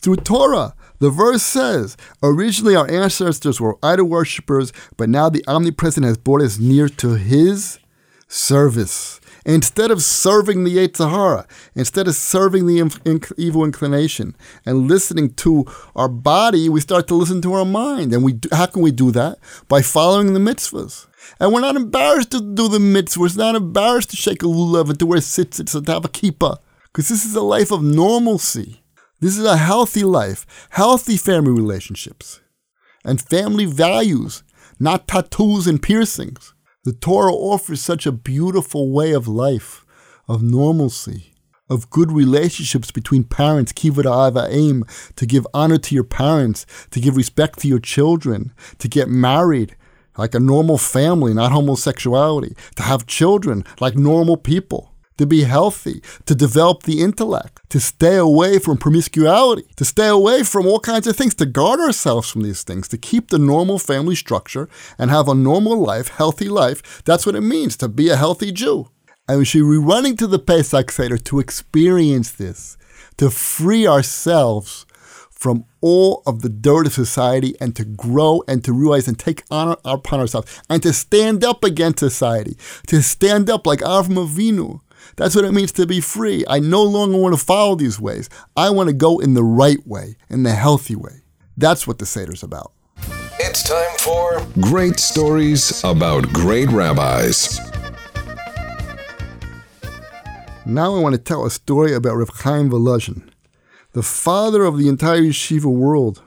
through 0.00 0.16
Torah. 0.16 0.74
The 0.98 1.10
verse 1.10 1.42
says, 1.42 1.96
originally 2.22 2.76
our 2.76 2.90
ancestors 2.90 3.60
were 3.60 3.78
idol 3.82 4.06
worshippers, 4.06 4.72
but 4.96 5.08
now 5.08 5.28
the 5.28 5.44
omnipresent 5.46 6.04
has 6.04 6.18
brought 6.18 6.42
us 6.42 6.58
near 6.58 6.88
to 6.88 7.14
his 7.14 7.78
service. 8.28 9.20
Instead 9.46 9.90
of 9.90 10.02
serving 10.02 10.64
the 10.64 10.76
Yetzer 10.76 11.10
Hara, 11.10 11.46
instead 11.74 12.06
of 12.06 12.14
serving 12.14 12.66
the 12.66 12.78
inc- 12.78 13.32
evil 13.38 13.64
inclination 13.64 14.36
and 14.66 14.86
listening 14.86 15.32
to 15.34 15.64
our 15.96 16.08
body, 16.08 16.68
we 16.68 16.80
start 16.80 17.08
to 17.08 17.14
listen 17.14 17.40
to 17.42 17.54
our 17.54 17.64
mind. 17.64 18.12
And 18.12 18.22
we 18.22 18.34
do, 18.34 18.50
how 18.52 18.66
can 18.66 18.82
we 18.82 18.90
do 18.90 19.10
that? 19.12 19.38
By 19.66 19.80
following 19.80 20.34
the 20.34 20.40
mitzvahs. 20.40 21.06
And 21.38 21.52
we're 21.52 21.60
not 21.60 21.76
embarrassed 21.76 22.30
to 22.32 22.40
do 22.40 22.68
the 22.68 22.78
mitzvahs. 22.78 23.36
We're 23.36 23.44
not 23.44 23.54
embarrassed 23.54 24.10
to 24.10 24.16
shake 24.16 24.42
a 24.42 24.46
lulav 24.46 24.90
and 24.90 24.98
to 24.98 25.06
wear 25.06 25.20
tzitzits 25.20 25.74
and 25.74 25.86
to 25.86 25.92
have 25.92 26.04
a 26.04 26.08
kippah. 26.08 26.58
Because 26.84 27.08
this 27.08 27.24
is 27.24 27.34
a 27.34 27.42
life 27.42 27.70
of 27.70 27.82
normalcy. 27.82 28.82
This 29.20 29.36
is 29.36 29.44
a 29.44 29.58
healthy 29.58 30.02
life, 30.02 30.46
healthy 30.70 31.18
family 31.18 31.52
relationships, 31.52 32.40
and 33.04 33.20
family 33.20 33.66
values, 33.66 34.42
not 34.78 35.06
tattoos 35.06 35.66
and 35.66 35.82
piercings. 35.82 36.54
The 36.84 36.94
Torah 36.94 37.34
offers 37.34 37.82
such 37.82 38.06
a 38.06 38.12
beautiful 38.12 38.90
way 38.90 39.12
of 39.12 39.28
life, 39.28 39.84
of 40.26 40.42
normalcy, 40.42 41.34
of 41.68 41.90
good 41.90 42.10
relationships 42.10 42.90
between 42.90 43.24
parents, 43.24 43.72
kivud 43.72 44.48
aim, 44.50 44.86
to 45.16 45.26
give 45.26 45.46
honor 45.52 45.76
to 45.76 45.94
your 45.94 46.04
parents, 46.04 46.64
to 46.90 46.98
give 46.98 47.16
respect 47.16 47.58
to 47.58 47.68
your 47.68 47.78
children, 47.78 48.54
to 48.78 48.88
get 48.88 49.08
married 49.08 49.76
like 50.16 50.34
a 50.34 50.40
normal 50.40 50.78
family, 50.78 51.34
not 51.34 51.52
homosexuality, 51.52 52.54
to 52.76 52.82
have 52.82 53.06
children 53.06 53.64
like 53.80 53.96
normal 53.96 54.36
people 54.36 54.90
to 55.20 55.26
be 55.26 55.42
healthy, 55.42 56.02
to 56.24 56.34
develop 56.34 56.84
the 56.84 57.02
intellect, 57.02 57.60
to 57.68 57.78
stay 57.78 58.16
away 58.16 58.58
from 58.58 58.78
promiscuity, 58.78 59.66
to 59.76 59.84
stay 59.84 60.08
away 60.08 60.42
from 60.42 60.66
all 60.66 60.80
kinds 60.80 61.06
of 61.06 61.14
things, 61.14 61.34
to 61.34 61.44
guard 61.44 61.78
ourselves 61.78 62.30
from 62.30 62.42
these 62.42 62.62
things, 62.62 62.88
to 62.88 62.96
keep 62.96 63.28
the 63.28 63.38
normal 63.38 63.78
family 63.78 64.14
structure 64.14 64.66
and 64.98 65.10
have 65.10 65.28
a 65.28 65.34
normal 65.34 65.78
life, 65.78 66.08
healthy 66.08 66.48
life. 66.48 67.02
That's 67.04 67.26
what 67.26 67.34
it 67.34 67.42
means 67.42 67.76
to 67.76 67.88
be 67.88 68.08
a 68.08 68.16
healthy 68.16 68.50
Jew. 68.50 68.88
And 69.28 69.38
we 69.38 69.44
should 69.44 69.70
be 69.70 69.76
running 69.76 70.16
to 70.16 70.26
the 70.26 70.38
Pesach 70.38 70.90
Seder 70.90 71.18
to 71.18 71.38
experience 71.38 72.32
this, 72.32 72.78
to 73.18 73.28
free 73.28 73.86
ourselves 73.86 74.86
from 75.40 75.64
all 75.80 76.22
of 76.26 76.42
the 76.42 76.50
dirt 76.50 76.86
of 76.86 76.92
society 76.92 77.54
and 77.62 77.74
to 77.74 77.82
grow 77.82 78.42
and 78.46 78.62
to 78.62 78.74
realize 78.74 79.08
and 79.08 79.18
take 79.18 79.42
honor 79.50 79.74
upon 79.86 80.20
ourselves 80.20 80.60
and 80.68 80.82
to 80.82 80.92
stand 80.92 81.42
up 81.42 81.64
against 81.64 81.98
society, 81.98 82.58
to 82.86 83.02
stand 83.02 83.48
up 83.48 83.66
like 83.66 83.80
Avram 83.80 84.28
Avinu, 84.28 84.80
that's 85.16 85.34
what 85.34 85.46
it 85.46 85.52
means 85.52 85.72
to 85.72 85.86
be 85.86 86.02
free. 86.02 86.44
I 86.46 86.58
no 86.58 86.82
longer 86.82 87.16
want 87.16 87.34
to 87.34 87.42
follow 87.42 87.74
these 87.74 87.98
ways. 87.98 88.28
I 88.54 88.68
want 88.68 88.90
to 88.90 88.92
go 88.92 89.18
in 89.18 89.32
the 89.32 89.42
right 89.42 89.84
way, 89.86 90.16
in 90.28 90.42
the 90.42 90.52
healthy 90.52 90.94
way. 90.94 91.22
That's 91.56 91.86
what 91.86 91.98
the 91.98 92.04
Seder's 92.06 92.42
about. 92.42 92.72
It's 93.38 93.62
time 93.62 93.96
for 93.98 94.46
Great 94.60 95.00
Stories 95.00 95.82
About 95.84 96.30
Great 96.34 96.68
Rabbis. 96.68 97.58
Now 100.66 100.94
I 100.94 101.00
want 101.00 101.14
to 101.14 101.20
tell 101.20 101.46
a 101.46 101.50
story 101.50 101.94
about 101.94 102.16
Rav 102.16 102.28
Chaim 102.28 102.68
Volozhin, 102.70 103.22
the 103.92 104.02
father 104.02 104.64
of 104.64 104.78
the 104.78 104.88
entire 104.88 105.22
yeshiva 105.22 105.72
world. 105.72 106.22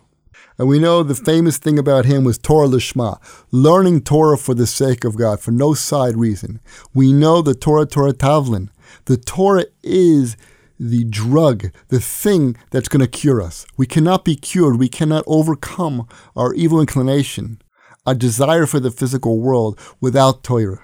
And 0.58 0.68
we 0.68 0.80
know 0.80 1.02
the 1.02 1.16
famous 1.16 1.58
thing 1.58 1.80
about 1.80 2.06
him 2.06 2.24
was 2.24 2.38
Torah 2.38 2.68
Lishma, 2.68 3.20
learning 3.52 4.02
Torah 4.02 4.38
for 4.38 4.54
the 4.54 4.68
sake 4.68 5.04
of 5.04 5.18
God, 5.18 5.40
for 5.40 5.52
no 5.52 5.74
side 5.74 6.16
reason. 6.16 6.60
We 6.94 7.12
know 7.12 7.42
the 7.42 7.56
Torah 7.56 7.88
Torah 7.88 8.14
Tavlin. 8.14 8.70
The 9.06 9.18
Torah 9.18 9.66
is 9.82 10.38
the 10.80 11.06
drug, 11.06 11.72
the 11.88 12.00
thing 12.00 12.56
that's 12.70 12.90
going 12.90 13.00
to 13.00 13.08
cure 13.08 13.42
us. 13.42 13.66
We 13.78 13.88
cannot 13.88 14.26
be 14.26 14.36
cured. 14.36 14.78
We 14.78 14.90
cannot 14.90 15.24
overcome 15.26 16.08
our 16.36 16.54
evil 16.54 16.80
inclination, 16.80 17.62
our 18.06 18.14
desire 18.14 18.68
for 18.68 18.80
the 18.80 18.92
physical 18.92 19.40
world 19.40 19.80
without 20.00 20.44
Torah. 20.44 20.82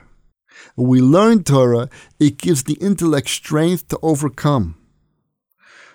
When 0.76 0.88
we 0.88 1.02
learn 1.02 1.44
Torah, 1.44 1.90
it 2.20 2.38
gives 2.38 2.64
the 2.64 2.76
intellect 2.76 3.30
strength 3.30 3.88
to 3.90 4.00
overcome. 4.02 4.79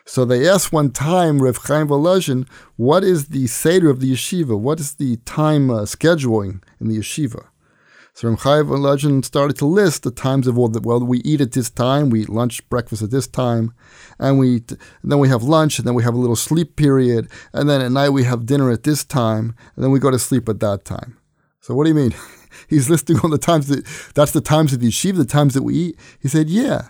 So 0.06 0.24
they 0.24 0.46
asked 0.46 0.70
one 0.70 0.90
time 0.90 1.40
Rev 1.40 1.56
Chaim 1.56 1.88
Volozhin, 1.88 2.46
what 2.76 3.02
is 3.02 3.28
the 3.28 3.46
Seder 3.46 3.88
of 3.88 4.00
the 4.00 4.12
yeshiva? 4.12 4.58
What 4.58 4.78
is 4.78 4.94
the 4.94 5.16
time 5.24 5.70
uh, 5.70 5.82
scheduling 5.82 6.62
in 6.78 6.88
the 6.88 6.98
yeshiva? 6.98 7.46
So 8.12 8.28
Rev 8.28 8.38
Chaim 8.40 8.66
Volozhin 8.66 9.24
started 9.24 9.56
to 9.58 9.66
list 9.66 10.02
the 10.02 10.10
times 10.10 10.46
of 10.46 10.58
all 10.58 10.68
the, 10.68 10.80
well, 10.80 11.00
we 11.00 11.18
eat 11.20 11.40
at 11.40 11.52
this 11.52 11.70
time, 11.70 12.10
we 12.10 12.20
eat 12.20 12.28
lunch, 12.28 12.68
breakfast 12.68 13.02
at 13.02 13.10
this 13.10 13.26
time, 13.26 13.72
and 14.18 14.38
we 14.38 14.62
and 14.68 14.78
then 15.10 15.18
we 15.18 15.28
have 15.28 15.42
lunch, 15.42 15.78
and 15.78 15.88
then 15.88 15.94
we 15.94 16.02
have 16.02 16.14
a 16.14 16.18
little 16.18 16.36
sleep 16.36 16.76
period, 16.76 17.28
and 17.54 17.68
then 17.68 17.80
at 17.80 17.90
night 17.90 18.10
we 18.10 18.24
have 18.24 18.46
dinner 18.46 18.70
at 18.70 18.82
this 18.82 19.04
time, 19.04 19.56
and 19.74 19.82
then 19.82 19.90
we 19.90 19.98
go 19.98 20.10
to 20.10 20.18
sleep 20.18 20.48
at 20.50 20.60
that 20.60 20.84
time. 20.84 21.16
So 21.60 21.74
what 21.74 21.84
do 21.84 21.88
you 21.88 21.96
mean? 21.96 22.14
He's 22.68 22.90
listing 22.90 23.18
all 23.20 23.30
the 23.30 23.38
times 23.38 23.68
that 23.68 23.84
that's 24.14 24.32
the 24.32 24.42
times 24.42 24.74
of 24.74 24.80
the 24.80 24.88
yeshiva, 24.88 25.16
the 25.16 25.24
times 25.24 25.54
that 25.54 25.62
we 25.62 25.74
eat. 25.74 25.98
He 26.20 26.28
said, 26.28 26.50
yeah. 26.50 26.88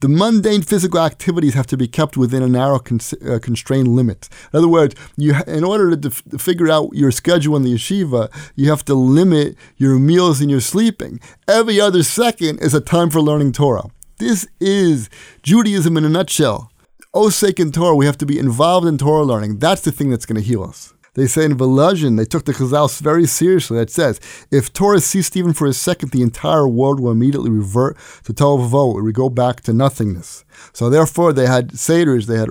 The 0.00 0.08
mundane 0.08 0.62
physical 0.62 1.00
activities 1.00 1.54
have 1.54 1.66
to 1.66 1.76
be 1.76 1.88
kept 1.88 2.16
within 2.16 2.40
a 2.40 2.48
narrow, 2.48 2.76
uh, 2.76 3.38
constrained 3.40 3.88
limit. 3.88 4.28
In 4.52 4.58
other 4.58 4.68
words, 4.68 4.94
you, 5.16 5.34
in 5.48 5.64
order 5.64 5.90
to 5.90 5.96
def- 5.96 6.22
figure 6.38 6.70
out 6.70 6.90
your 6.92 7.10
schedule 7.10 7.56
in 7.56 7.64
the 7.64 7.74
yeshiva, 7.74 8.30
you 8.54 8.70
have 8.70 8.84
to 8.84 8.94
limit 8.94 9.56
your 9.76 9.98
meals 9.98 10.40
and 10.40 10.52
your 10.52 10.60
sleeping. 10.60 11.18
Every 11.48 11.80
other 11.80 12.04
second 12.04 12.60
is 12.60 12.74
a 12.74 12.80
time 12.80 13.10
for 13.10 13.20
learning 13.20 13.52
Torah. 13.52 13.90
This 14.18 14.46
is 14.60 15.10
Judaism 15.42 15.96
in 15.96 16.04
a 16.04 16.08
nutshell. 16.08 16.70
Osek 17.12 17.58
in 17.58 17.72
Torah, 17.72 17.96
we 17.96 18.06
have 18.06 18.18
to 18.18 18.26
be 18.26 18.38
involved 18.38 18.86
in 18.86 18.98
Torah 18.98 19.24
learning. 19.24 19.58
That's 19.58 19.82
the 19.82 19.90
thing 19.90 20.10
that's 20.10 20.26
going 20.26 20.40
to 20.40 20.46
heal 20.46 20.62
us. 20.62 20.94
They 21.18 21.26
say 21.26 21.46
in 21.46 21.58
Volozhin, 21.58 22.16
they 22.16 22.24
took 22.24 22.44
the 22.44 22.52
Chazal 22.52 22.96
very 23.00 23.26
seriously. 23.26 23.76
That 23.76 23.90
says, 23.90 24.20
if 24.52 24.72
Torah 24.72 25.00
ceased 25.00 25.36
even 25.36 25.52
for 25.52 25.66
a 25.66 25.72
second, 25.72 26.12
the 26.12 26.22
entire 26.22 26.68
world 26.68 27.00
will 27.00 27.10
immediately 27.10 27.50
revert 27.50 27.98
to 28.22 28.32
Tohu 28.32 28.96
It 28.96 29.02
would 29.02 29.14
go 29.16 29.28
back 29.28 29.62
to 29.62 29.72
nothingness. 29.72 30.44
So 30.72 30.88
therefore, 30.88 31.32
they 31.32 31.48
had 31.48 31.70
Seders, 31.72 32.26
they 32.26 32.38
had 32.38 32.50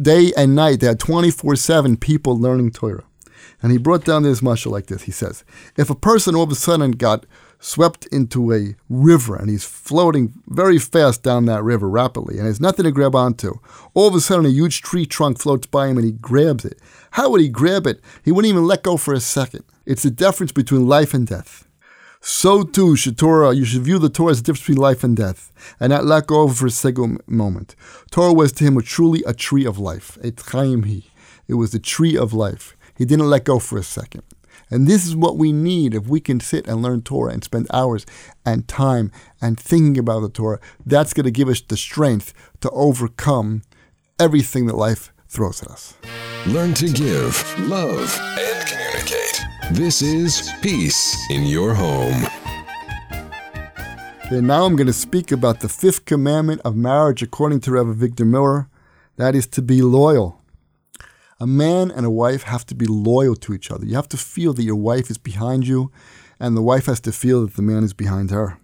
day 0.00 0.32
and 0.38 0.54
night, 0.54 0.80
they 0.80 0.86
had 0.86 0.98
24-7 0.98 2.00
people 2.00 2.34
learning 2.38 2.70
Torah. 2.70 3.04
And 3.60 3.72
he 3.72 3.76
brought 3.76 4.06
down 4.06 4.22
this 4.22 4.40
mashal 4.40 4.72
like 4.72 4.86
this. 4.86 5.02
He 5.02 5.12
says, 5.12 5.44
if 5.76 5.90
a 5.90 5.94
person 5.94 6.34
all 6.34 6.44
of 6.44 6.50
a 6.50 6.54
sudden 6.54 6.92
got 6.92 7.26
swept 7.60 8.06
into 8.06 8.52
a 8.52 8.76
river 8.88 9.36
and 9.36 9.50
he's 9.50 9.64
floating 9.64 10.32
very 10.46 10.78
fast 10.78 11.22
down 11.22 11.46
that 11.46 11.62
river 11.62 11.88
rapidly 11.88 12.38
and 12.38 12.46
has 12.46 12.60
nothing 12.60 12.84
to 12.84 12.92
grab 12.92 13.14
onto. 13.14 13.54
All 13.94 14.08
of 14.08 14.14
a 14.14 14.20
sudden, 14.20 14.46
a 14.46 14.50
huge 14.50 14.82
tree 14.82 15.06
trunk 15.06 15.38
floats 15.38 15.66
by 15.66 15.88
him 15.88 15.96
and 15.96 16.06
he 16.06 16.12
grabs 16.12 16.64
it. 16.64 16.78
How 17.12 17.30
would 17.30 17.40
he 17.40 17.48
grab 17.48 17.86
it? 17.86 18.00
He 18.24 18.32
wouldn't 18.32 18.50
even 18.50 18.66
let 18.66 18.82
go 18.82 18.96
for 18.96 19.14
a 19.14 19.20
second. 19.20 19.64
It's 19.86 20.02
the 20.02 20.10
difference 20.10 20.52
between 20.52 20.86
life 20.86 21.14
and 21.14 21.26
death. 21.26 21.66
So 22.20 22.62
too 22.64 22.96
should 22.96 23.16
Torah, 23.16 23.54
you 23.54 23.64
should 23.64 23.82
view 23.82 23.98
the 23.98 24.08
Torah 24.08 24.32
as 24.32 24.42
the 24.42 24.46
difference 24.46 24.66
between 24.66 24.82
life 24.82 25.04
and 25.04 25.16
death, 25.16 25.52
and 25.78 25.90
not 25.90 26.04
let 26.04 26.26
go 26.26 26.48
for 26.48 26.66
a 26.66 26.70
single 26.70 27.16
moment. 27.26 27.76
Torah 28.10 28.32
was 28.32 28.52
to 28.52 28.64
him 28.64 28.76
a 28.76 28.82
truly 28.82 29.22
a 29.24 29.32
tree 29.32 29.64
of 29.64 29.78
life, 29.78 30.18
a 30.22 30.32
chaim. 30.50 31.02
It 31.46 31.54
was 31.54 31.70
the 31.70 31.78
tree 31.78 32.16
of 32.16 32.32
life. 32.32 32.76
He 32.96 33.04
didn't 33.04 33.30
let 33.30 33.44
go 33.44 33.60
for 33.60 33.78
a 33.78 33.84
second. 33.84 34.24
And 34.70 34.86
this 34.86 35.06
is 35.06 35.16
what 35.16 35.36
we 35.36 35.52
need 35.52 35.94
if 35.94 36.06
we 36.06 36.20
can 36.20 36.40
sit 36.40 36.68
and 36.68 36.82
learn 36.82 37.02
Torah 37.02 37.32
and 37.32 37.42
spend 37.42 37.66
hours 37.72 38.04
and 38.44 38.68
time 38.68 39.10
and 39.40 39.58
thinking 39.58 39.98
about 39.98 40.20
the 40.20 40.28
Torah. 40.28 40.60
That's 40.84 41.14
going 41.14 41.24
to 41.24 41.30
give 41.30 41.48
us 41.48 41.60
the 41.60 41.76
strength 41.76 42.34
to 42.60 42.70
overcome 42.70 43.62
everything 44.18 44.66
that 44.66 44.76
life 44.76 45.12
throws 45.28 45.62
at 45.62 45.68
us. 45.68 45.94
learn 46.46 46.74
to 46.74 46.90
give, 46.92 47.58
love, 47.68 48.18
and 48.38 48.66
communicate. 48.66 49.40
This 49.72 50.02
is 50.02 50.50
Peace 50.62 51.16
in 51.30 51.44
Your 51.44 51.74
Home. 51.74 52.26
Okay, 54.26 54.40
now 54.40 54.64
I'm 54.64 54.76
going 54.76 54.86
to 54.86 54.92
speak 54.92 55.32
about 55.32 55.60
the 55.60 55.68
fifth 55.68 56.04
commandment 56.04 56.60
of 56.64 56.76
marriage 56.76 57.22
according 57.22 57.60
to 57.60 57.72
Rev. 57.72 57.86
Victor 57.96 58.24
Miller. 58.24 58.68
That 59.16 59.34
is 59.34 59.46
to 59.48 59.62
be 59.62 59.82
loyal. 59.82 60.37
A 61.40 61.46
man 61.46 61.90
and 61.90 62.04
a 62.04 62.10
wife 62.10 62.42
have 62.42 62.66
to 62.66 62.74
be 62.74 62.86
loyal 62.86 63.36
to 63.36 63.54
each 63.54 63.70
other. 63.70 63.86
You 63.86 63.94
have 63.94 64.08
to 64.08 64.16
feel 64.16 64.52
that 64.54 64.64
your 64.64 64.76
wife 64.76 65.08
is 65.08 65.18
behind 65.18 65.68
you, 65.68 65.92
and 66.40 66.56
the 66.56 66.62
wife 66.62 66.86
has 66.86 66.98
to 67.00 67.12
feel 67.12 67.42
that 67.42 67.54
the 67.54 67.62
man 67.62 67.84
is 67.84 67.92
behind 67.92 68.30
her. 68.30 68.58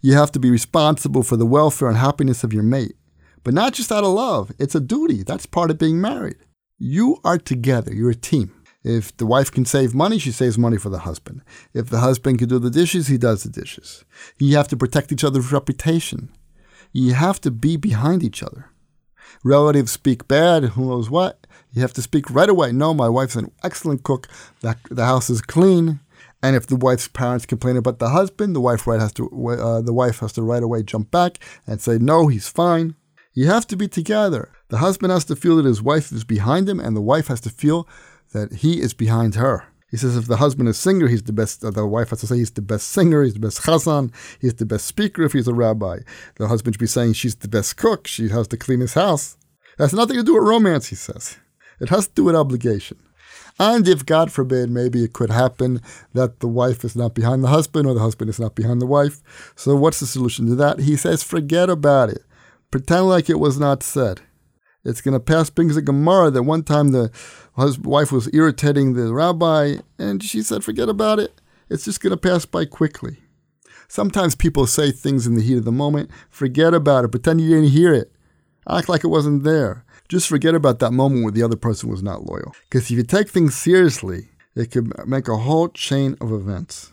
You 0.00 0.14
have 0.14 0.30
to 0.32 0.38
be 0.38 0.50
responsible 0.50 1.24
for 1.24 1.36
the 1.36 1.46
welfare 1.46 1.88
and 1.88 1.96
happiness 1.96 2.44
of 2.44 2.52
your 2.52 2.62
mate, 2.62 2.94
but 3.42 3.52
not 3.52 3.74
just 3.74 3.90
out 3.90 4.04
of 4.04 4.14
love. 4.14 4.52
It's 4.58 4.76
a 4.76 4.80
duty. 4.80 5.24
That's 5.24 5.46
part 5.46 5.70
of 5.70 5.78
being 5.78 6.00
married. 6.00 6.36
You 6.78 7.18
are 7.24 7.36
together, 7.36 7.92
you're 7.92 8.10
a 8.10 8.14
team. 8.14 8.54
If 8.82 9.14
the 9.16 9.26
wife 9.26 9.50
can 9.50 9.64
save 9.64 9.92
money, 9.92 10.18
she 10.18 10.32
saves 10.32 10.56
money 10.56 10.78
for 10.78 10.88
the 10.88 11.00
husband. 11.00 11.42
If 11.74 11.90
the 11.90 11.98
husband 11.98 12.38
can 12.38 12.48
do 12.48 12.58
the 12.58 12.70
dishes, 12.70 13.08
he 13.08 13.18
does 13.18 13.42
the 13.42 13.50
dishes. 13.50 14.04
You 14.38 14.56
have 14.56 14.68
to 14.68 14.76
protect 14.76 15.12
each 15.12 15.24
other's 15.24 15.52
reputation. 15.52 16.30
You 16.92 17.12
have 17.12 17.40
to 17.42 17.50
be 17.50 17.76
behind 17.76 18.22
each 18.22 18.42
other. 18.42 18.70
Relatives 19.44 19.92
speak 19.92 20.26
bad, 20.26 20.64
who 20.64 20.86
knows 20.86 21.10
what. 21.10 21.39
You 21.72 21.82
have 21.82 21.92
to 21.94 22.02
speak 22.02 22.30
right 22.30 22.48
away. 22.48 22.72
No, 22.72 22.92
my 22.94 23.08
wife's 23.08 23.36
an 23.36 23.52
excellent 23.62 24.02
cook. 24.02 24.28
The, 24.60 24.76
the 24.90 25.04
house 25.04 25.30
is 25.30 25.40
clean. 25.40 26.00
And 26.42 26.56
if 26.56 26.66
the 26.66 26.76
wife's 26.76 27.08
parents 27.08 27.46
complain 27.46 27.76
about 27.76 27.98
the 27.98 28.08
husband, 28.08 28.56
the 28.56 28.60
wife 28.60 28.86
right 28.86 29.00
has 29.00 29.12
to 29.14 29.28
uh, 29.50 29.82
the 29.82 29.92
wife 29.92 30.20
has 30.20 30.32
to 30.32 30.42
right 30.42 30.62
away 30.62 30.82
jump 30.82 31.10
back 31.10 31.38
and 31.66 31.80
say 31.80 31.98
no, 31.98 32.28
he's 32.28 32.48
fine. 32.48 32.94
You 33.34 33.46
have 33.46 33.66
to 33.68 33.76
be 33.76 33.88
together. 33.88 34.50
The 34.68 34.78
husband 34.78 35.12
has 35.12 35.24
to 35.26 35.36
feel 35.36 35.56
that 35.56 35.66
his 35.66 35.82
wife 35.82 36.10
is 36.12 36.24
behind 36.24 36.68
him, 36.68 36.80
and 36.80 36.96
the 36.96 37.02
wife 37.02 37.26
has 37.28 37.40
to 37.42 37.50
feel 37.50 37.86
that 38.32 38.54
he 38.54 38.80
is 38.80 38.94
behind 38.94 39.34
her. 39.34 39.64
He 39.90 39.96
says 39.96 40.16
if 40.16 40.26
the 40.26 40.36
husband 40.36 40.68
is 40.68 40.78
singer, 40.78 41.08
he's 41.08 41.24
the 41.24 41.32
best. 41.32 41.64
Uh, 41.64 41.70
the 41.70 41.86
wife 41.86 42.10
has 42.10 42.20
to 42.20 42.26
say 42.26 42.36
he's 42.36 42.52
the 42.52 42.62
best 42.62 42.88
singer, 42.88 43.22
he's 43.22 43.34
the 43.34 43.40
best 43.40 43.62
chazan, 43.62 44.12
he's 44.40 44.54
the 44.54 44.64
best 44.64 44.86
speaker 44.86 45.22
if 45.22 45.32
he's 45.32 45.48
a 45.48 45.54
rabbi. 45.54 45.98
The 46.36 46.48
husband 46.48 46.74
should 46.74 46.80
be 46.80 46.86
saying 46.86 47.14
she's 47.14 47.34
the 47.34 47.48
best 47.48 47.76
cook, 47.76 48.06
she 48.06 48.28
has 48.30 48.48
to 48.48 48.56
clean 48.56 48.80
his 48.80 48.94
house. 48.94 49.36
That's 49.76 49.92
nothing 49.92 50.16
to 50.16 50.22
do 50.22 50.34
with 50.34 50.48
romance, 50.48 50.86
he 50.86 50.96
says. 50.96 51.36
It 51.80 51.88
has 51.88 52.08
to 52.08 52.14
do 52.14 52.24
with 52.24 52.36
obligation. 52.36 52.98
And 53.58 53.86
if 53.86 54.06
God 54.06 54.32
forbid, 54.32 54.70
maybe 54.70 55.04
it 55.04 55.12
could 55.12 55.30
happen 55.30 55.82
that 56.14 56.40
the 56.40 56.48
wife 56.48 56.84
is 56.84 56.96
not 56.96 57.14
behind 57.14 57.44
the 57.44 57.48
husband 57.48 57.86
or 57.86 57.94
the 57.94 58.00
husband 58.00 58.30
is 58.30 58.40
not 58.40 58.54
behind 58.54 58.80
the 58.80 58.86
wife. 58.86 59.52
So 59.54 59.76
what's 59.76 60.00
the 60.00 60.06
solution 60.06 60.46
to 60.46 60.54
that? 60.56 60.80
He 60.80 60.96
says, 60.96 61.22
forget 61.22 61.68
about 61.68 62.08
it. 62.08 62.24
Pretend 62.70 63.08
like 63.08 63.28
it 63.28 63.38
was 63.38 63.58
not 63.58 63.82
said. 63.82 64.20
It's 64.84 65.02
going 65.02 65.12
to 65.12 65.20
pass 65.20 65.50
brings 65.50 65.76
a 65.76 65.82
Gemara 65.82 66.30
that 66.30 66.44
one 66.44 66.62
time 66.62 66.92
the 66.92 67.10
his 67.58 67.78
wife 67.78 68.10
was 68.10 68.32
irritating 68.32 68.94
the 68.94 69.12
rabbi, 69.12 69.76
and 69.98 70.22
she 70.22 70.40
said, 70.40 70.64
forget 70.64 70.88
about 70.88 71.18
it. 71.18 71.38
It's 71.68 71.84
just 71.84 72.00
going 72.00 72.12
to 72.12 72.16
pass 72.16 72.46
by 72.46 72.64
quickly. 72.64 73.18
Sometimes 73.88 74.34
people 74.34 74.66
say 74.66 74.90
things 74.90 75.26
in 75.26 75.34
the 75.34 75.42
heat 75.42 75.58
of 75.58 75.64
the 75.64 75.72
moment. 75.72 76.10
Forget 76.30 76.72
about 76.72 77.04
it. 77.04 77.08
Pretend 77.08 77.40
you 77.40 77.50
didn't 77.50 77.70
hear 77.70 77.92
it. 77.92 78.10
Act 78.68 78.88
like 78.88 79.04
it 79.04 79.08
wasn't 79.08 79.42
there. 79.42 79.84
Just 80.10 80.26
forget 80.26 80.56
about 80.56 80.80
that 80.80 80.90
moment 80.90 81.22
where 81.22 81.30
the 81.30 81.44
other 81.44 81.56
person 81.56 81.88
was 81.88 82.02
not 82.02 82.26
loyal. 82.26 82.52
Because 82.68 82.90
if 82.90 82.96
you 82.96 83.04
take 83.04 83.28
things 83.28 83.54
seriously, 83.54 84.28
it 84.56 84.72
could 84.72 84.92
make 85.06 85.28
a 85.28 85.36
whole 85.36 85.68
chain 85.68 86.16
of 86.20 86.32
events. 86.32 86.92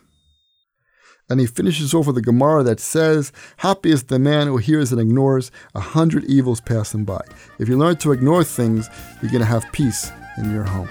And 1.28 1.40
he 1.40 1.46
finishes 1.46 1.92
off 1.92 2.06
with 2.06 2.16
a 2.16 2.22
Gemara 2.22 2.62
that 2.62 2.78
says, 2.78 3.32
Happy 3.56 3.90
is 3.90 4.04
the 4.04 4.20
man 4.20 4.46
who 4.46 4.58
hears 4.58 4.92
and 4.92 5.00
ignores 5.00 5.50
a 5.74 5.80
hundred 5.80 6.26
evils 6.26 6.60
passing 6.60 7.04
by. 7.04 7.20
If 7.58 7.68
you 7.68 7.76
learn 7.76 7.96
to 7.96 8.12
ignore 8.12 8.44
things, 8.44 8.88
you're 9.20 9.32
going 9.32 9.42
to 9.42 9.46
have 9.46 9.70
peace 9.72 10.12
in 10.38 10.52
your 10.52 10.62
home. 10.62 10.88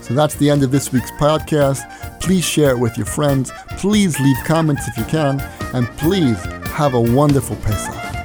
So 0.00 0.14
that's 0.14 0.36
the 0.36 0.48
end 0.48 0.62
of 0.62 0.70
this 0.70 0.90
week's 0.90 1.10
podcast. 1.12 1.82
Please 2.18 2.46
share 2.46 2.70
it 2.70 2.78
with 2.78 2.96
your 2.96 3.06
friends. 3.06 3.52
Please 3.76 4.18
leave 4.18 4.36
comments 4.46 4.88
if 4.88 4.96
you 4.96 5.04
can. 5.04 5.38
And 5.74 5.86
please 5.98 6.42
have 6.70 6.94
a 6.94 7.00
wonderful 7.00 7.56
Pesach. 7.56 8.15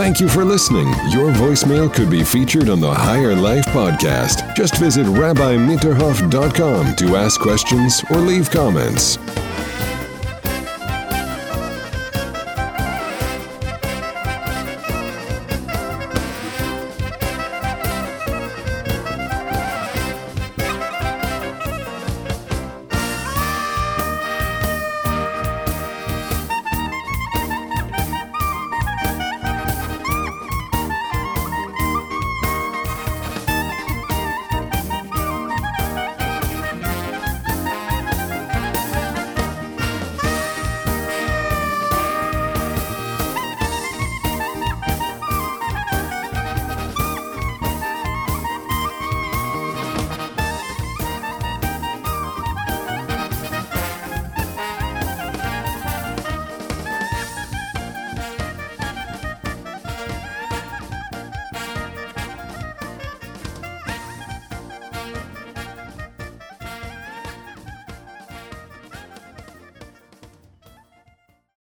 Thank 0.00 0.18
you 0.18 0.30
for 0.30 0.46
listening. 0.46 0.88
Your 1.10 1.30
voicemail 1.30 1.92
could 1.92 2.08
be 2.08 2.24
featured 2.24 2.70
on 2.70 2.80
the 2.80 2.90
Higher 2.90 3.34
Life 3.34 3.66
podcast. 3.66 4.56
Just 4.56 4.78
visit 4.78 5.04
rabbimitterhoff.com 5.04 6.96
to 6.96 7.16
ask 7.16 7.38
questions 7.38 8.02
or 8.10 8.16
leave 8.16 8.50
comments. 8.50 9.18